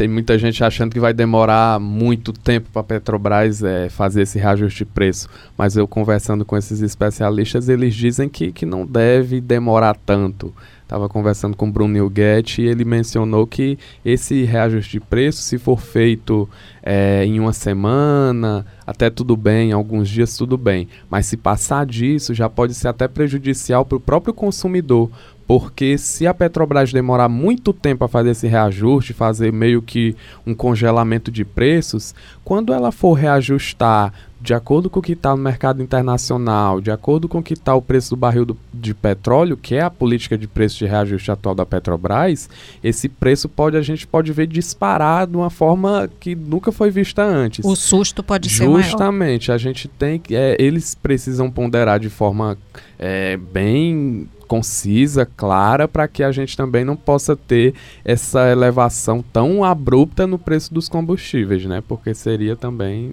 tem 0.00 0.08
muita 0.08 0.38
gente 0.38 0.64
achando 0.64 0.92
que 0.92 0.98
vai 0.98 1.12
demorar 1.12 1.78
muito 1.78 2.32
tempo 2.32 2.70
para 2.72 2.80
a 2.80 2.84
Petrobras 2.84 3.62
é, 3.62 3.90
fazer 3.90 4.22
esse 4.22 4.38
reajuste 4.38 4.78
de 4.78 4.84
preço, 4.86 5.28
mas 5.58 5.76
eu 5.76 5.86
conversando 5.86 6.42
com 6.42 6.56
esses 6.56 6.80
especialistas, 6.80 7.68
eles 7.68 7.94
dizem 7.94 8.26
que, 8.26 8.50
que 8.50 8.64
não 8.64 8.86
deve 8.86 9.42
demorar 9.42 9.94
tanto. 9.94 10.54
Estava 10.82 11.06
conversando 11.06 11.54
com 11.54 11.68
o 11.68 11.70
Bruno 11.70 11.92
Nilguete 11.92 12.62
e 12.62 12.66
ele 12.66 12.82
mencionou 12.82 13.46
que 13.46 13.78
esse 14.02 14.42
reajuste 14.42 14.92
de 14.92 15.00
preço, 15.00 15.42
se 15.42 15.58
for 15.58 15.78
feito 15.78 16.48
é, 16.82 17.22
em 17.26 17.38
uma 17.38 17.52
semana, 17.52 18.64
até 18.86 19.10
tudo 19.10 19.36
bem, 19.36 19.70
alguns 19.70 20.08
dias 20.08 20.34
tudo 20.34 20.56
bem, 20.56 20.88
mas 21.10 21.26
se 21.26 21.36
passar 21.36 21.84
disso 21.84 22.32
já 22.32 22.48
pode 22.48 22.72
ser 22.72 22.88
até 22.88 23.06
prejudicial 23.06 23.84
para 23.84 23.98
o 23.98 24.00
próprio 24.00 24.32
consumidor, 24.32 25.10
porque 25.50 25.98
se 25.98 26.28
a 26.28 26.32
Petrobras 26.32 26.92
demorar 26.92 27.28
muito 27.28 27.72
tempo 27.72 28.04
a 28.04 28.08
fazer 28.08 28.30
esse 28.30 28.46
reajuste, 28.46 29.12
fazer 29.12 29.52
meio 29.52 29.82
que 29.82 30.14
um 30.46 30.54
congelamento 30.54 31.28
de 31.28 31.44
preços, 31.44 32.14
quando 32.44 32.72
ela 32.72 32.92
for 32.92 33.14
reajustar 33.14 34.12
de 34.40 34.54
acordo 34.54 34.88
com 34.88 35.00
o 35.00 35.02
que 35.02 35.14
está 35.14 35.34
no 35.34 35.42
mercado 35.42 35.82
internacional, 35.82 36.80
de 36.80 36.92
acordo 36.92 37.26
com 37.26 37.40
o 37.40 37.42
que 37.42 37.54
está 37.54 37.74
o 37.74 37.82
preço 37.82 38.10
do 38.10 38.16
barril 38.16 38.44
do, 38.44 38.56
de 38.72 38.94
petróleo, 38.94 39.56
que 39.56 39.74
é 39.74 39.80
a 39.80 39.90
política 39.90 40.38
de 40.38 40.46
preço 40.46 40.78
de 40.78 40.86
reajuste 40.86 41.32
atual 41.32 41.52
da 41.52 41.66
Petrobras, 41.66 42.48
esse 42.80 43.08
preço 43.08 43.48
pode 43.48 43.76
a 43.76 43.82
gente 43.82 44.06
pode 44.06 44.30
ver 44.32 44.46
disparar 44.46 45.26
de 45.26 45.36
uma 45.36 45.50
forma 45.50 46.08
que 46.20 46.36
nunca 46.36 46.70
foi 46.70 46.92
vista 46.92 47.24
antes. 47.24 47.64
O 47.64 47.74
susto 47.74 48.22
pode 48.22 48.48
Justamente, 48.48 48.84
ser. 48.84 48.90
Justamente, 48.90 49.50
a 49.50 49.58
gente 49.58 49.88
tem 49.88 50.22
é, 50.30 50.56
eles 50.60 50.94
precisam 50.94 51.50
ponderar 51.50 51.98
de 51.98 52.08
forma 52.08 52.56
é, 52.96 53.36
bem 53.36 54.28
concisa, 54.50 55.24
clara, 55.24 55.86
para 55.86 56.08
que 56.08 56.24
a 56.24 56.32
gente 56.32 56.56
também 56.56 56.84
não 56.84 56.96
possa 56.96 57.36
ter 57.36 57.72
essa 58.04 58.50
elevação 58.50 59.22
tão 59.32 59.62
abrupta 59.62 60.26
no 60.26 60.40
preço 60.40 60.74
dos 60.74 60.88
combustíveis, 60.88 61.64
né? 61.66 61.80
Porque 61.86 62.12
seria 62.14 62.56
também 62.56 63.12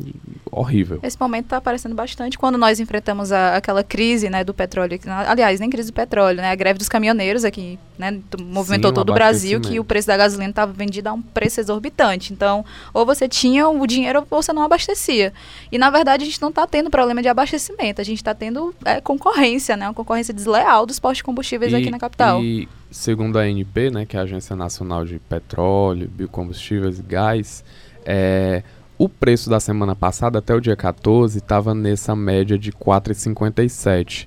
horrível. 0.52 1.00
Esse 1.04 1.16
momento 1.20 1.44
está 1.44 1.58
aparecendo 1.58 1.94
bastante 1.94 2.40
quando 2.40 2.58
nós 2.58 2.80
enfrentamos 2.80 3.32
a, 3.32 3.56
aquela 3.56 3.84
crise, 3.84 4.32
né, 4.32 4.44
do 4.44 4.52
petróleo. 4.52 5.00
Aliás, 5.28 5.60
nem 5.60 5.70
crise 5.70 5.92
do 5.92 5.94
petróleo, 5.94 6.38
né? 6.38 6.50
A 6.50 6.56
greve 6.56 6.80
dos 6.80 6.90
caminhoneiros 6.90 7.46
aqui, 7.46 7.78
né, 8.00 8.20
movimentou 8.42 8.90
Sim, 8.90 8.96
todo 8.96 9.12
o 9.12 9.14
Brasil 9.14 9.62
que 9.62 9.80
o 9.80 9.84
preço 9.84 10.08
da 10.08 10.18
gasolina 10.18 10.50
estava 10.50 10.74
vendido 10.74 11.08
a 11.10 11.14
um 11.14 11.22
preço 11.22 11.60
exorbitante. 11.60 12.34
Então, 12.34 12.66
ou 12.92 13.06
você 13.06 13.28
tinha 13.28 13.70
o 13.70 13.86
dinheiro 13.86 14.26
ou 14.28 14.42
você 14.42 14.52
não 14.52 14.64
abastecia. 14.64 15.32
E 15.72 15.78
na 15.78 15.92
verdade 15.92 16.24
a 16.24 16.26
gente 16.26 16.42
não 16.42 16.50
está 16.50 16.66
tendo 16.66 16.90
problema 16.90 17.22
de 17.22 17.28
abastecimento, 17.28 18.02
a 18.02 18.04
gente 18.04 18.18
está 18.18 18.34
tendo 18.34 18.74
é, 18.84 19.00
concorrência, 19.00 19.78
né? 19.78 19.88
Uma 19.88 19.94
concorrência 19.94 20.34
desleal 20.34 20.84
dos 20.88 21.00
postos 21.00 21.27
combustíveis 21.28 21.74
e, 21.74 21.76
aqui 21.76 21.92
na 21.92 22.00
capital. 22.00 22.42
E 22.42 22.70
segundo 22.90 23.38
a 23.38 23.42
ANP, 23.42 23.92
né, 23.92 24.06
que 24.06 24.16
é 24.16 24.20
a 24.22 24.24
Agência 24.24 24.56
Nacional 24.56 25.06
de 25.06 25.20
Petróleo, 25.20 26.10
Biocombustíveis 26.10 27.00
e 27.00 27.04
Gás, 27.04 27.66
é, 28.06 28.64
o 28.98 29.10
preço 29.10 29.50
da 29.50 29.60
semana 29.60 29.94
passada, 29.94 30.40
até 30.40 30.56
o 30.56 30.62
dia 30.62 30.76
14, 30.76 31.38
estava 31.38 31.76
nessa 31.76 32.16
média 32.16 32.58
de 32.58 32.72
4,57. 32.72 34.26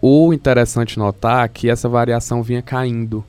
O 0.00 0.32
interessante 0.32 0.98
notar 0.98 1.44
é 1.44 1.48
que 1.48 1.68
essa 1.68 1.86
variação 1.86 2.42
vinha 2.42 2.62
caindo 2.62 3.22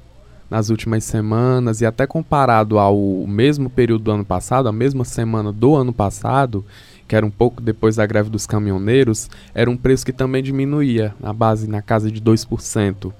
nas 0.50 0.70
últimas 0.70 1.04
semanas 1.04 1.82
e 1.82 1.86
até 1.86 2.08
comparado 2.08 2.80
ao 2.80 2.98
mesmo 3.28 3.70
período 3.70 4.06
do 4.06 4.12
ano 4.12 4.26
passado, 4.26 4.70
a 4.70 4.72
mesma 4.72 5.04
semana 5.04 5.52
do 5.52 5.76
ano 5.76 5.92
passado, 5.92 6.66
que 7.10 7.16
era 7.16 7.26
um 7.26 7.32
pouco 7.32 7.60
depois 7.60 7.96
da 7.96 8.06
greve 8.06 8.30
dos 8.30 8.46
caminhoneiros, 8.46 9.32
era 9.54 9.68
um 9.70 9.76
preço 9.76 10.06
que 10.06 10.14
também 10.14 10.44
diminuía, 10.44 11.16
na 11.20 11.34
base 11.34 11.68
na 11.68 11.82
casa 11.82 12.12
de 12.12 12.22
2%. 12.22 13.12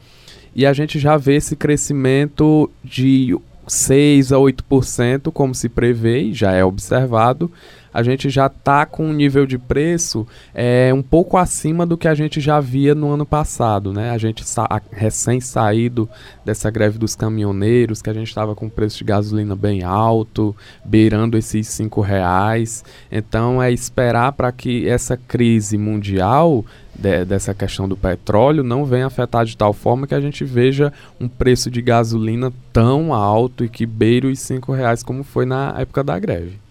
E 0.56 0.64
a 0.64 0.72
gente 0.74 1.00
já 1.00 1.18
vê 1.18 1.38
esse 1.38 1.56
crescimento 1.56 2.70
de 2.84 3.36
6 3.68 4.32
a 4.32 4.38
8%, 4.38 5.32
como 5.32 5.56
se 5.56 5.68
prevê, 5.68 6.32
já 6.32 6.52
é 6.52 6.64
observado, 6.64 7.52
a 7.94 8.04
gente 8.04 8.30
já 8.30 8.48
está 8.48 8.86
com 8.86 9.06
um 9.06 9.14
nível 9.14 9.46
de 9.46 9.58
preço 9.58 10.28
é, 10.54 10.92
um 10.94 11.02
pouco 11.02 11.38
acima 11.38 11.86
do 11.86 11.98
que 11.98 12.08
a 12.08 12.16
gente 12.16 12.40
já 12.40 12.60
via 12.60 12.94
no 12.94 13.12
ano 13.12 13.26
passado. 13.26 13.92
Né? 13.94 14.12
A 14.12 14.18
gente 14.18 14.48
sa 14.48 14.68
recém 14.92 15.40
saído 15.40 16.10
dessa 16.46 16.70
greve 16.70 16.98
dos 16.98 17.16
caminhoneiros, 17.16 18.02
que 18.02 18.10
a 18.10 18.14
gente 18.14 18.28
estava 18.28 18.56
com 18.56 18.68
o 18.68 18.72
preço 18.72 18.98
de 18.98 19.04
gasolina 19.04 19.56
bem 19.56 19.84
alto, 19.84 20.56
beirando 20.84 21.38
esses 21.38 21.68
cinco 21.68 22.02
reais. 22.02 22.84
Então 23.12 23.62
é 23.62 23.72
esperar 23.72 24.34
para 24.34 24.52
que 24.52 24.88
essa 24.88 25.18
crise 25.18 25.78
mundial 25.78 26.66
de, 27.00 27.24
dessa 27.26 27.54
questão 27.54 27.88
do 27.88 27.96
petróleo 27.96 28.64
não 28.64 28.86
venha 28.86 29.08
afetar 29.08 29.46
de 29.46 29.56
tal 29.56 29.74
forma 29.74 30.06
que 30.06 30.16
a 30.16 30.22
gente 30.22 30.44
veja 30.44 30.92
um 31.20 31.28
preço 31.28 31.72
de 31.72 31.82
gasolina 31.82 32.52
tão 32.74 33.14
alto 33.14 33.64
e 33.64 33.70
que 33.70 33.86
beira 33.86 34.28
os 34.28 34.40
cinco 34.40 34.74
reais 34.74 35.02
como 35.02 35.24
foi 35.24 35.46
na 35.46 35.74
época 35.78 36.04
da 36.04 36.20
greve. 36.20 36.69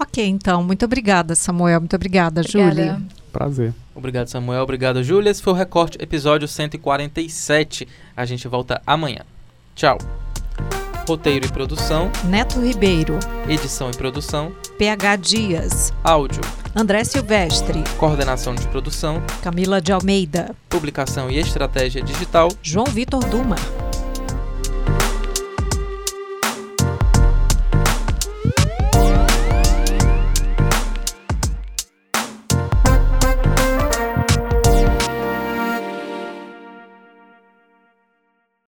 Ok, 0.00 0.26
então, 0.26 0.64
muito 0.64 0.82
obrigada, 0.86 1.34
Samuel. 1.34 1.80
Muito 1.80 1.94
obrigada, 1.94 2.40
obrigada. 2.40 2.70
Júlia. 2.70 3.02
Prazer. 3.30 3.74
Obrigado, 3.94 4.28
Samuel. 4.28 4.62
Obrigado, 4.62 5.04
Júlia. 5.04 5.30
Esse 5.30 5.42
foi 5.42 5.52
o 5.52 5.56
Recorte, 5.56 5.98
episódio 6.00 6.48
147. 6.48 7.86
A 8.16 8.24
gente 8.24 8.48
volta 8.48 8.80
amanhã. 8.86 9.20
Tchau. 9.74 9.98
Roteiro 11.06 11.44
e 11.44 11.52
produção: 11.52 12.10
Neto 12.24 12.60
Ribeiro. 12.60 13.18
Edição 13.46 13.90
e 13.90 13.96
produção: 13.96 14.52
PH 14.78 15.16
Dias. 15.16 15.92
Áudio: 16.02 16.40
André 16.74 17.04
Silvestre. 17.04 17.84
Coordenação 17.98 18.54
de 18.54 18.66
produção: 18.68 19.22
Camila 19.42 19.82
de 19.82 19.92
Almeida. 19.92 20.54
Publicação 20.68 21.30
e 21.30 21.38
estratégia 21.38 22.02
digital: 22.02 22.48
João 22.62 22.86
Vitor 22.86 23.22
Duma. 23.26 23.56